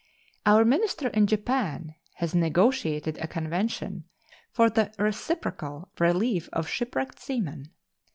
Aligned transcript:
Our 0.47 0.65
minister 0.65 1.09
in 1.09 1.27
Japan 1.27 1.93
has 2.15 2.33
negotiated 2.33 3.19
a 3.19 3.27
convention 3.27 4.05
for 4.51 4.67
the 4.67 4.91
reciprocal 4.97 5.91
relief 5.99 6.49
of 6.51 6.67
shipwrecked 6.67 7.19
seamen. 7.19 7.69